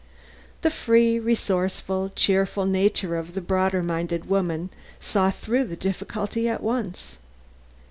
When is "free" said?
0.71-1.19